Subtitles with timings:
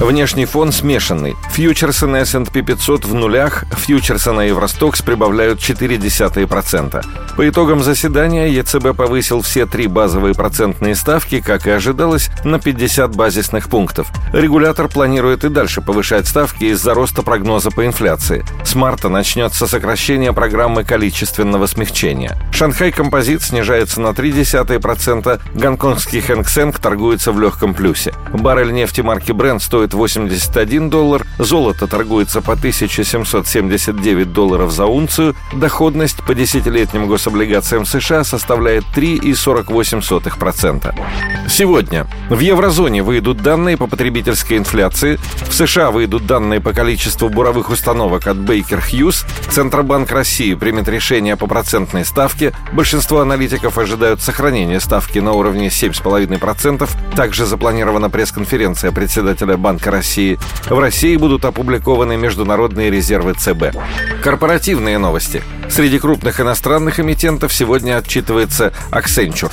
[0.00, 1.36] Внешний фон смешанный.
[1.52, 7.04] Фьючерсы на S&P 500 в нулях, фьючерсы на Евростокс прибавляют 0,4%.
[7.36, 13.14] По итогам заседания ЕЦБ повысил все три базовые процентные ставки, как и ожидалось, на 50
[13.14, 14.08] базисных пунктов.
[14.32, 18.44] Регулятор планирует и дальше повышать ставки из-за роста прогноза по инфляции.
[18.64, 22.36] С марта начнется сокращение программы количественного смягчения.
[22.52, 28.12] Шанхай Композит снижается на 0,3%, гонконгский Хэнк Сэнк торгуется в легком плюсе.
[28.32, 36.24] Баррель нефти марки Brent стоит 81 доллар, золото торгуется по 1779 долларов за унцию, доходность
[36.24, 40.94] по десятилетним гособлигациям США составляет 3,48%.
[41.48, 47.70] Сегодня в еврозоне выйдут данные по потребительской инфляции, в США выйдут данные по количеству буровых
[47.70, 54.80] установок от Baker Hughes, Центробанк России примет решение по процентной ставке, большинство аналитиков ожидают сохранения
[54.80, 60.38] ставки на уровне 7,5%, также запланирована пресс-конференция председателя Банка России.
[60.68, 63.76] В России будут опубликованы международные резервы ЦБ.
[64.22, 65.42] Корпоративные новости.
[65.68, 69.52] Среди крупных иностранных эмитентов сегодня отчитывается Accenture.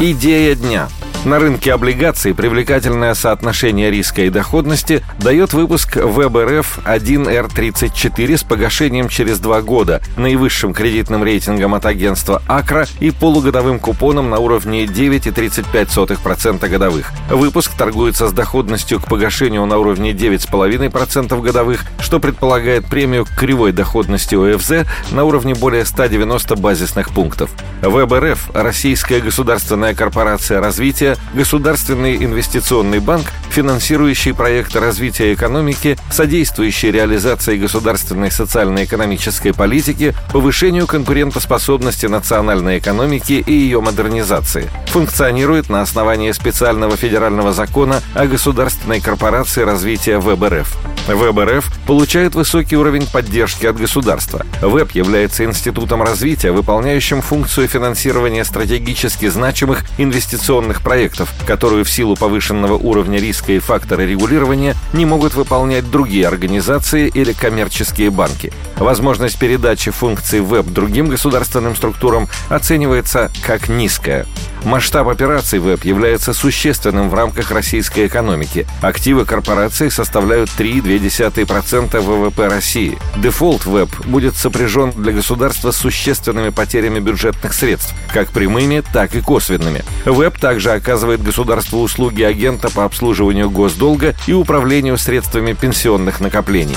[0.00, 0.88] Идея дня–
[1.24, 9.40] на рынке облигаций привлекательное соотношение риска и доходности дает выпуск ВБРФ 1Р34 с погашением через
[9.40, 17.10] два года, наивысшим кредитным рейтингом от агентства Акра и полугодовым купоном на уровне 9,35% годовых.
[17.28, 23.72] Выпуск торгуется с доходностью к погашению на уровне 9,5% годовых, что предполагает премию к кривой
[23.72, 27.50] доходности ОФЗ на уровне более 190 базисных пунктов.
[27.82, 38.30] ВБРФ– Российская государственная корпорация развития Государственный инвестиционный банк, финансирующий проекты развития экономики, содействующий реализации государственной
[38.30, 44.70] социально-экономической политики, повышению конкурентоспособности национальной экономики и ее модернизации.
[44.86, 50.78] Функционирует на основании специального федерального закона о Государственной корпорации развития ВБРФ.
[51.08, 54.46] ВБРФ получает высокий уровень поддержки от государства.
[54.60, 62.74] ВЭБ является институтом развития, выполняющим функцию финансирования стратегически значимых инвестиционных проектов, которую в силу повышенного
[62.74, 68.52] уровня риска и фактора регулирования не могут выполнять другие организации или коммерческие банки.
[68.76, 74.26] Возможность передачи функций ВЭБ другим государственным структурам оценивается как низкая.
[74.64, 78.66] Масштаб операций ВЭБ является существенным в рамках российской экономики.
[78.82, 82.98] Активы корпорации составляют 3,2% ВВП России.
[83.16, 89.20] Дефолт ВЭБ будет сопряжен для государства с существенными потерями бюджетных средств, как прямыми, так и
[89.20, 89.84] косвенными.
[90.04, 96.76] ВЭБ также оказывает государству услуги агента по обслуживанию госдолга и управлению средствами пенсионных накоплений.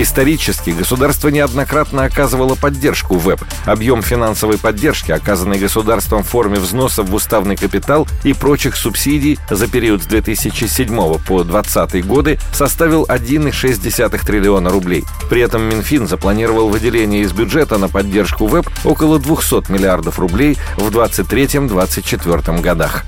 [0.00, 3.40] Исторически государство неоднократно оказывало поддержку ВЭБ.
[3.66, 9.66] Объем финансовой поддержки, оказанной государством в форме взносов в уставный капитал и прочих субсидий за
[9.66, 10.86] период с 2007
[11.18, 15.04] по 2020 годы составил 1,6 триллиона рублей.
[15.28, 20.90] При этом Минфин запланировал выделение из бюджета на поддержку ВЭБ около 200 миллиардов рублей в
[20.90, 23.04] 2023-2024 годах.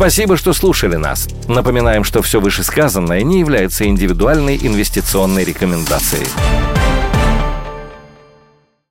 [0.00, 1.28] Спасибо, что слушали нас.
[1.46, 6.26] Напоминаем, что все вышесказанное не является индивидуальной инвестиционной рекомендацией.